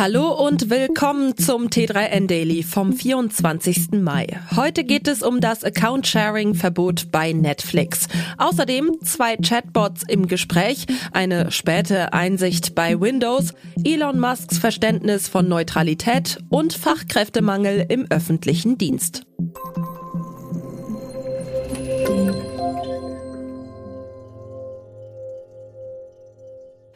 Hallo 0.00 0.32
und 0.32 0.70
willkommen 0.70 1.36
zum 1.36 1.66
T3N 1.66 2.26
Daily 2.26 2.62
vom 2.62 2.94
24. 2.94 4.00
Mai. 4.00 4.28
Heute 4.56 4.82
geht 4.82 5.06
es 5.06 5.22
um 5.22 5.42
das 5.42 5.62
Account-Sharing-Verbot 5.62 7.12
bei 7.12 7.34
Netflix. 7.34 8.06
Außerdem 8.38 8.92
zwei 9.04 9.36
Chatbots 9.36 10.02
im 10.08 10.26
Gespräch, 10.26 10.86
eine 11.12 11.50
späte 11.50 12.14
Einsicht 12.14 12.74
bei 12.74 12.98
Windows, 12.98 13.52
Elon 13.84 14.18
Musks 14.18 14.56
Verständnis 14.56 15.28
von 15.28 15.46
Neutralität 15.48 16.38
und 16.48 16.72
Fachkräftemangel 16.72 17.84
im 17.90 18.06
öffentlichen 18.08 18.78
Dienst. 18.78 19.26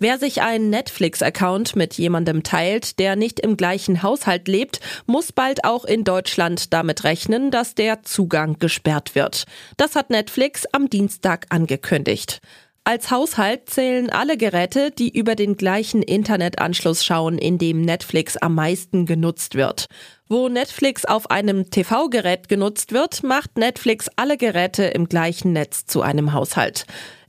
Wer 0.00 0.18
sich 0.18 0.42
einen 0.42 0.70
Netflix-Account 0.70 1.74
mit 1.74 1.94
jemandem 1.94 2.44
teilt, 2.44 3.00
der 3.00 3.16
nicht 3.16 3.40
im 3.40 3.56
gleichen 3.56 4.02
Haushalt 4.04 4.46
lebt, 4.46 4.80
muss 5.06 5.32
bald 5.32 5.64
auch 5.64 5.84
in 5.84 6.04
Deutschland 6.04 6.72
damit 6.72 7.02
rechnen, 7.02 7.50
dass 7.50 7.74
der 7.74 8.02
Zugang 8.04 8.58
gesperrt 8.60 9.16
wird. 9.16 9.44
Das 9.76 9.96
hat 9.96 10.10
Netflix 10.10 10.66
am 10.72 10.88
Dienstag 10.88 11.46
angekündigt. 11.48 12.40
Als 12.84 13.10
Haushalt 13.10 13.68
zählen 13.68 14.08
alle 14.08 14.38
Geräte, 14.38 14.90
die 14.90 15.10
über 15.10 15.34
den 15.34 15.56
gleichen 15.58 16.02
Internetanschluss 16.02 17.04
schauen, 17.04 17.36
in 17.36 17.58
dem 17.58 17.82
Netflix 17.82 18.38
am 18.38 18.54
meisten 18.54 19.04
genutzt 19.04 19.56
wird. 19.56 19.88
Wo 20.28 20.48
Netflix 20.48 21.04
auf 21.04 21.30
einem 21.30 21.68
TV-Gerät 21.70 22.48
genutzt 22.48 22.92
wird, 22.92 23.22
macht 23.24 23.58
Netflix 23.58 24.08
alle 24.16 24.38
Geräte 24.38 24.84
im 24.84 25.08
gleichen 25.08 25.52
Netz 25.52 25.84
zu 25.84 26.02
einem 26.02 26.32
Haushalt. 26.32 26.86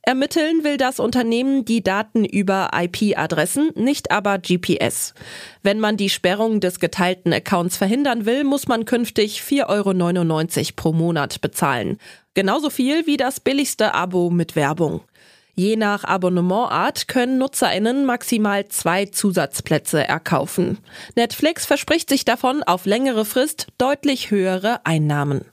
Ermitteln 0.09 0.63
will 0.63 0.77
das 0.77 0.99
Unternehmen 0.99 1.65
die 1.65 1.83
Daten 1.83 2.25
über 2.25 2.71
IP-Adressen, 2.73 3.69
nicht 3.75 4.09
aber 4.09 4.39
GPS. 4.39 5.13
Wenn 5.61 5.79
man 5.79 5.97
die 5.97 6.09
Sperrung 6.09 6.61
des 6.61 6.79
geteilten 6.79 7.31
Accounts 7.31 7.77
verhindern 7.77 8.25
will, 8.25 8.43
muss 8.43 8.67
man 8.67 8.85
künftig 8.85 9.41
4,99 9.41 10.57
Euro 10.57 10.73
pro 10.75 10.93
Monat 10.93 11.41
bezahlen. 11.41 11.99
Genauso 12.33 12.71
viel 12.71 13.05
wie 13.05 13.17
das 13.17 13.39
billigste 13.39 13.93
Abo 13.93 14.31
mit 14.31 14.55
Werbung. 14.55 15.01
Je 15.53 15.75
nach 15.75 16.05
Abonnementart 16.05 17.07
können 17.07 17.37
NutzerInnen 17.37 18.03
maximal 18.03 18.67
zwei 18.67 19.05
Zusatzplätze 19.05 20.07
erkaufen. 20.07 20.79
Netflix 21.15 21.67
verspricht 21.67 22.09
sich 22.09 22.25
davon 22.25 22.63
auf 22.63 22.87
längere 22.87 23.25
Frist 23.25 23.67
deutlich 23.77 24.31
höhere 24.31 24.83
Einnahmen. 24.87 25.45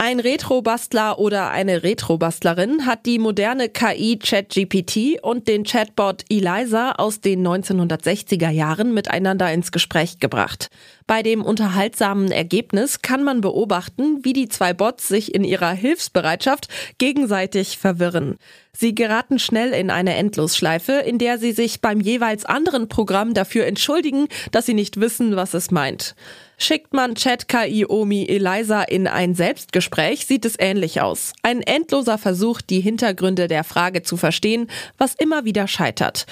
Ein 0.00 0.20
Retrobastler 0.20 1.18
oder 1.18 1.50
eine 1.50 1.82
Retrobastlerin 1.82 2.86
hat 2.86 3.04
die 3.04 3.18
moderne 3.18 3.68
KI 3.68 4.16
ChatGPT 4.16 5.20
und 5.22 5.48
den 5.48 5.64
Chatbot 5.64 6.24
Eliza 6.30 6.92
aus 6.92 7.20
den 7.20 7.44
1960er 7.44 8.48
Jahren 8.48 8.94
miteinander 8.94 9.52
ins 9.52 9.72
Gespräch 9.72 10.20
gebracht. 10.20 10.70
Bei 11.08 11.22
dem 11.22 11.42
unterhaltsamen 11.42 12.30
Ergebnis 12.30 13.00
kann 13.00 13.24
man 13.24 13.40
beobachten, 13.40 14.22
wie 14.24 14.34
die 14.34 14.50
zwei 14.50 14.74
Bots 14.74 15.08
sich 15.08 15.34
in 15.34 15.42
ihrer 15.42 15.72
Hilfsbereitschaft 15.72 16.68
gegenseitig 16.98 17.78
verwirren. 17.78 18.36
Sie 18.72 18.94
geraten 18.94 19.38
schnell 19.38 19.72
in 19.72 19.90
eine 19.90 20.14
Endlosschleife, 20.16 20.92
in 20.92 21.18
der 21.18 21.38
sie 21.38 21.52
sich 21.52 21.80
beim 21.80 22.02
jeweils 22.02 22.44
anderen 22.44 22.90
Programm 22.90 23.32
dafür 23.32 23.64
entschuldigen, 23.64 24.28
dass 24.52 24.66
sie 24.66 24.74
nicht 24.74 25.00
wissen, 25.00 25.34
was 25.34 25.54
es 25.54 25.70
meint. 25.70 26.14
Schickt 26.58 26.92
man 26.92 27.14
Chat-KI 27.14 27.86
Omi 27.88 28.26
Eliza 28.28 28.82
in 28.82 29.06
ein 29.06 29.34
Selbstgespräch, 29.34 30.26
sieht 30.26 30.44
es 30.44 30.56
ähnlich 30.58 31.00
aus. 31.00 31.32
Ein 31.42 31.62
endloser 31.62 32.18
Versuch, 32.18 32.60
die 32.60 32.80
Hintergründe 32.80 33.48
der 33.48 33.64
Frage 33.64 34.02
zu 34.02 34.18
verstehen, 34.18 34.68
was 34.98 35.14
immer 35.14 35.46
wieder 35.46 35.68
scheitert. 35.68 36.26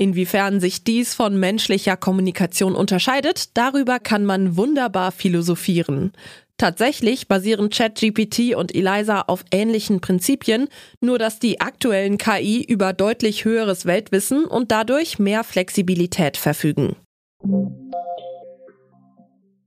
Inwiefern 0.00 0.60
sich 0.60 0.82
dies 0.82 1.12
von 1.12 1.38
menschlicher 1.38 1.94
Kommunikation 1.94 2.74
unterscheidet, 2.74 3.54
darüber 3.58 3.98
kann 3.98 4.24
man 4.24 4.56
wunderbar 4.56 5.12
philosophieren. 5.12 6.12
Tatsächlich 6.56 7.28
basieren 7.28 7.68
ChatGPT 7.68 8.54
und 8.54 8.74
Eliza 8.74 9.20
auf 9.20 9.44
ähnlichen 9.50 10.00
Prinzipien, 10.00 10.68
nur 11.02 11.18
dass 11.18 11.38
die 11.38 11.60
aktuellen 11.60 12.16
KI 12.16 12.64
über 12.64 12.94
deutlich 12.94 13.44
höheres 13.44 13.84
Weltwissen 13.84 14.46
und 14.46 14.72
dadurch 14.72 15.18
mehr 15.18 15.44
Flexibilität 15.44 16.38
verfügen. 16.38 16.96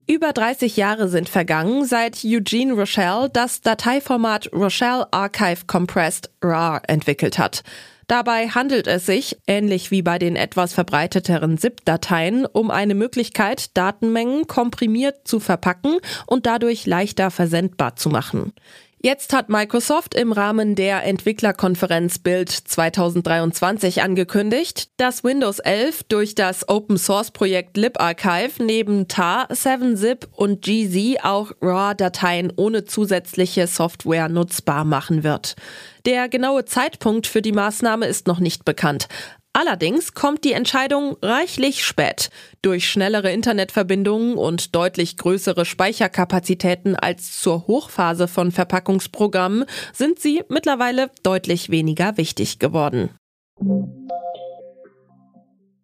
Über 0.05 0.33
30 0.33 0.75
Jahre 0.75 1.07
sind 1.07 1.29
vergangen, 1.29 1.85
seit 1.85 2.25
Eugene 2.25 2.73
Rochelle 2.73 3.29
das 3.31 3.61
Dateiformat 3.61 4.51
Rochelle 4.51 5.07
Archive 5.11 5.65
Compressed 5.65 6.29
RAR 6.41 6.81
entwickelt 6.87 7.37
hat. 7.37 7.63
Dabei 8.07 8.49
handelt 8.49 8.87
es 8.87 9.05
sich, 9.05 9.37
ähnlich 9.47 9.91
wie 9.91 10.01
bei 10.01 10.19
den 10.19 10.35
etwas 10.35 10.73
verbreiteteren 10.73 11.57
ZIP-Dateien, 11.57 12.45
um 12.45 12.69
eine 12.69 12.95
Möglichkeit, 12.95 13.77
Datenmengen 13.77 14.45
komprimiert 14.45 15.25
zu 15.25 15.39
verpacken 15.39 15.99
und 16.25 16.45
dadurch 16.45 16.85
leichter 16.85 17.31
versendbar 17.31 17.95
zu 17.95 18.09
machen. 18.09 18.51
Jetzt 19.05 19.33
hat 19.33 19.49
Microsoft 19.49 20.15
im 20.15 20.31
Rahmen 20.31 20.75
der 20.75 21.03
Entwicklerkonferenz 21.03 22.19
Build 22.19 22.49
2023 22.49 24.01
angekündigt, 24.01 24.91
dass 24.95 25.25
Windows 25.25 25.59
11 25.59 26.03
durch 26.03 26.35
das 26.35 26.69
Open 26.69 26.97
Source 26.97 27.31
Projekt 27.31 27.75
LibArchive 27.75 28.63
neben 28.63 29.09
TAR, 29.09 29.51
7-Zip 29.51 30.29
und 30.31 30.61
GZ 30.61 31.21
auch 31.21 31.51
RAW-Dateien 31.59 32.53
ohne 32.55 32.85
zusätzliche 32.85 33.67
Software 33.67 34.29
nutzbar 34.29 34.85
machen 34.85 35.25
wird. 35.25 35.57
Der 36.05 36.29
genaue 36.29 36.63
Zeitpunkt 36.63 37.27
für 37.27 37.41
die 37.41 37.51
Maßnahme 37.51 38.05
ist 38.05 38.27
noch 38.27 38.39
nicht 38.39 38.63
bekannt. 38.63 39.09
Allerdings 39.55 40.15
kommt 40.15 40.43
die 40.43 40.53
Entscheidung 40.53 41.15
reichlich 41.21 41.85
spät. 41.85 42.31
Durch 42.63 42.89
schnellere 42.89 43.31
Internetverbindungen 43.31 44.35
und 44.35 44.75
deutlich 44.75 45.15
größere 45.15 45.63
Speicherkapazitäten 45.63 46.95
als 46.95 47.39
zur 47.39 47.67
Hochphase 47.67 48.27
von 48.27 48.51
Verpackungsprogrammen 48.51 49.65
sind 49.93 50.19
sie 50.19 50.41
mittlerweile 50.49 51.11
deutlich 51.21 51.69
weniger 51.69 52.17
wichtig 52.17 52.57
geworden. 52.57 53.11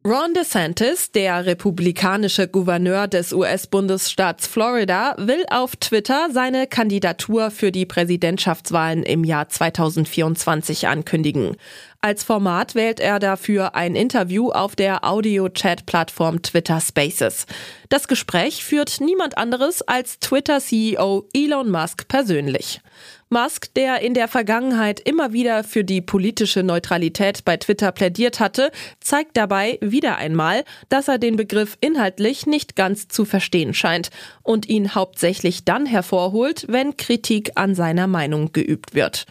Ron 0.10 0.34
DeSantis, 0.34 1.12
der 1.12 1.46
republikanische 1.46 2.48
Gouverneur 2.48 3.08
des 3.08 3.34
US-Bundesstaats 3.34 4.48
Florida, 4.48 5.14
will 5.20 5.46
auf 5.52 5.76
Twitter 5.76 6.30
seine 6.32 6.68
Kandidatur 6.68 7.52
für 7.52 7.72
die 7.72 7.86
Präsidentschaftswahlen 7.86 9.04
im 9.04 9.26
Jahr 9.26 9.50
2024 9.50 10.88
ankündigen. 10.88 11.58
Als 12.02 12.24
Format 12.24 12.76
wählt 12.76 13.02
er 13.02 13.20
dafür 13.20 13.76
ein 13.76 13.94
Interview 13.94 14.52
auf 14.52 14.74
der 14.78 15.04
Audio-Chat-Plattform 15.04 16.42
Twitter 16.42 16.80
Spaces. 16.80 17.46
Das 17.90 18.08
Gespräch 18.08 18.64
führt 18.64 19.02
niemand 19.02 19.38
anderes 19.38 19.82
als 19.82 20.18
Twitter-CEO 20.20 21.28
Elon 21.34 21.70
Musk 21.70 22.08
persönlich. 22.08 22.80
Musk, 23.28 23.74
der 23.74 24.00
in 24.00 24.14
der 24.14 24.30
Vergangenheit 24.30 25.02
immer 25.02 25.34
wieder 25.34 25.66
für 25.66 25.84
die 25.84 26.00
politische 26.00 26.64
Neutralität 26.64 27.44
bei 27.44 27.58
Twitter 27.58 27.92
plädiert 27.92 28.40
hatte, 28.40 28.72
zeigt 29.02 29.36
dabei 29.36 29.78
wieder 29.82 30.16
einmal, 30.16 30.64
dass 30.88 31.10
er 31.10 31.18
den 31.18 31.36
Begriff 31.36 31.78
inhaltlich 31.82 32.48
nicht 32.48 32.78
ganz 32.78 33.10
zu 33.10 33.26
verstehen 33.26 33.74
scheint 33.74 34.10
und 34.42 34.70
ihn 34.70 34.96
hauptsächlich 34.96 35.66
dann 35.66 35.86
hervorholt, 35.86 36.66
wenn 36.70 36.96
Kritik 36.96 37.52
an 37.56 37.76
seiner 37.76 38.08
Meinung 38.08 38.54
geübt 38.54 38.96
wird. 38.96 39.26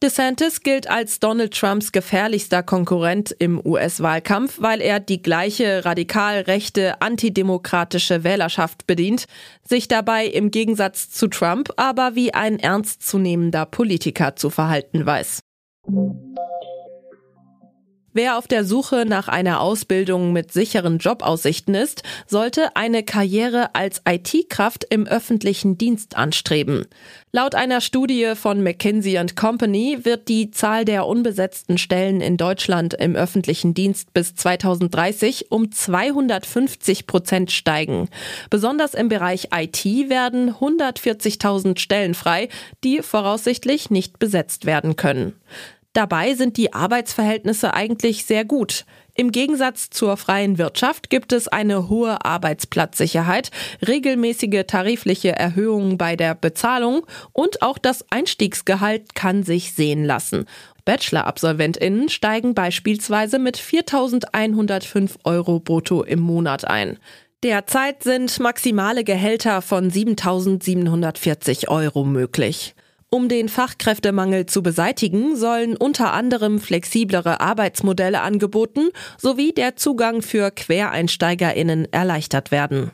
DeSantis 0.00 0.62
gilt 0.62 0.88
als 0.88 1.18
Donald 1.18 1.52
Trumps 1.52 1.90
gefährlichster 1.90 2.62
Konkurrent 2.62 3.34
im 3.36 3.60
US-Wahlkampf, 3.64 4.60
weil 4.60 4.80
er 4.80 5.00
die 5.00 5.20
gleiche 5.20 5.84
radikal 5.84 6.42
rechte, 6.42 7.02
antidemokratische 7.02 8.22
Wählerschaft 8.22 8.86
bedient, 8.86 9.24
sich 9.64 9.88
dabei 9.88 10.26
im 10.26 10.52
Gegensatz 10.52 11.10
zu 11.10 11.26
Trump 11.26 11.70
aber 11.76 12.14
wie 12.14 12.32
ein 12.32 12.60
ernstzunehmender 12.60 13.66
Politiker 13.66 14.36
zu 14.36 14.50
verhalten 14.50 15.04
weiß. 15.04 15.40
Wer 18.18 18.36
auf 18.36 18.48
der 18.48 18.64
Suche 18.64 19.04
nach 19.06 19.28
einer 19.28 19.60
Ausbildung 19.60 20.32
mit 20.32 20.52
sicheren 20.52 20.98
Jobaussichten 20.98 21.76
ist, 21.76 22.02
sollte 22.26 22.74
eine 22.74 23.04
Karriere 23.04 23.76
als 23.76 24.02
IT-Kraft 24.08 24.84
im 24.90 25.06
öffentlichen 25.06 25.78
Dienst 25.78 26.16
anstreben. 26.16 26.86
Laut 27.30 27.54
einer 27.54 27.80
Studie 27.80 28.32
von 28.34 28.60
McKinsey 28.60 29.24
Company 29.36 30.00
wird 30.02 30.26
die 30.28 30.50
Zahl 30.50 30.84
der 30.84 31.06
unbesetzten 31.06 31.78
Stellen 31.78 32.20
in 32.20 32.36
Deutschland 32.36 32.92
im 32.94 33.14
öffentlichen 33.14 33.72
Dienst 33.72 34.12
bis 34.12 34.34
2030 34.34 35.52
um 35.52 35.70
250 35.70 37.06
Prozent 37.06 37.52
steigen. 37.52 38.08
Besonders 38.50 38.94
im 38.94 39.08
Bereich 39.08 39.50
IT 39.54 39.84
werden 39.84 40.54
140.000 40.54 41.78
Stellen 41.78 42.14
frei, 42.14 42.48
die 42.82 43.00
voraussichtlich 43.00 43.90
nicht 43.90 44.18
besetzt 44.18 44.66
werden 44.66 44.96
können. 44.96 45.34
Dabei 45.98 46.34
sind 46.34 46.56
die 46.58 46.74
Arbeitsverhältnisse 46.74 47.74
eigentlich 47.74 48.24
sehr 48.24 48.44
gut. 48.44 48.84
Im 49.16 49.32
Gegensatz 49.32 49.90
zur 49.90 50.16
freien 50.16 50.56
Wirtschaft 50.56 51.10
gibt 51.10 51.32
es 51.32 51.48
eine 51.48 51.88
hohe 51.88 52.24
Arbeitsplatzsicherheit, 52.24 53.50
regelmäßige 53.84 54.62
tarifliche 54.68 55.30
Erhöhungen 55.30 55.98
bei 55.98 56.14
der 56.14 56.36
Bezahlung 56.36 57.04
und 57.32 57.62
auch 57.62 57.78
das 57.78 58.04
Einstiegsgehalt 58.12 59.16
kann 59.16 59.42
sich 59.42 59.72
sehen 59.72 60.04
lassen. 60.04 60.44
Bachelor-AbsolventInnen 60.84 62.08
steigen 62.10 62.54
beispielsweise 62.54 63.40
mit 63.40 63.58
4.105 63.58 65.16
Euro 65.24 65.58
brutto 65.58 66.04
im 66.04 66.20
Monat 66.20 66.64
ein. 66.64 67.00
Derzeit 67.42 68.04
sind 68.04 68.38
maximale 68.38 69.02
Gehälter 69.02 69.62
von 69.62 69.90
7.740 69.90 71.66
Euro 71.66 72.04
möglich. 72.04 72.76
Um 73.10 73.30
den 73.30 73.48
Fachkräftemangel 73.48 74.44
zu 74.44 74.62
beseitigen, 74.62 75.34
sollen 75.34 75.76
unter 75.76 76.12
anderem 76.12 76.58
flexiblere 76.58 77.40
Arbeitsmodelle 77.40 78.20
angeboten 78.20 78.90
sowie 79.16 79.52
der 79.52 79.76
Zugang 79.76 80.20
für 80.20 80.50
Quereinsteigerinnen 80.50 81.90
erleichtert 81.90 82.50
werden. 82.50 82.90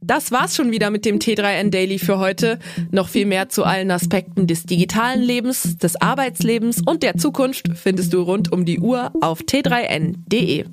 Das 0.00 0.30
war's 0.30 0.54
schon 0.54 0.70
wieder 0.70 0.90
mit 0.90 1.04
dem 1.04 1.18
T3N 1.18 1.70
Daily 1.70 1.98
für 1.98 2.18
heute. 2.18 2.60
Noch 2.92 3.08
viel 3.08 3.26
mehr 3.26 3.48
zu 3.48 3.64
allen 3.64 3.90
Aspekten 3.90 4.46
des 4.46 4.62
digitalen 4.62 5.20
Lebens, 5.20 5.76
des 5.76 6.00
Arbeitslebens 6.00 6.80
und 6.86 7.02
der 7.02 7.16
Zukunft 7.16 7.68
findest 7.74 8.14
du 8.14 8.22
rund 8.22 8.52
um 8.52 8.64
die 8.64 8.78
Uhr 8.78 9.12
auf 9.20 9.40
t3n.de. 9.40 10.64